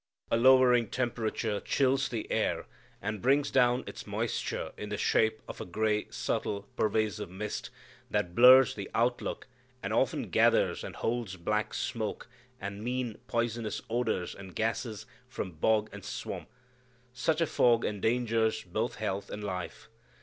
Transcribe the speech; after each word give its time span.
A 0.31 0.35
lowering 0.35 0.87
temperature 0.89 1.59
chills 1.59 2.09
the 2.09 2.25
air, 2.31 2.65
and 3.03 3.21
brings 3.21 3.51
down 3.51 3.83
its 3.85 4.07
moisture 4.07 4.71
in 4.75 4.89
the 4.89 4.97
shape 4.97 5.43
of 5.47 5.61
a 5.61 5.63
gray 5.65 6.07
subtle 6.09 6.63
pervasive 6.75 7.29
mist, 7.29 7.69
that 8.09 8.33
blurs 8.33 8.73
the 8.73 8.89
outlook, 8.95 9.45
and 9.83 9.93
often 9.93 10.31
gathers 10.31 10.83
and 10.83 10.95
holds 10.95 11.35
black 11.37 11.75
smoke, 11.75 12.27
and 12.59 12.83
mean 12.83 13.19
poisonous 13.27 13.79
odors 13.91 14.33
and 14.33 14.55
gases 14.55 15.05
from 15.27 15.51
bog 15.51 15.87
and 15.93 16.03
swamp. 16.03 16.49
Such 17.13 17.39
a 17.39 17.45
fog 17.45 17.85
endangers 17.85 18.63
both 18.63 18.95
health 18.95 19.29
and 19.29 19.43
life. 19.43 19.87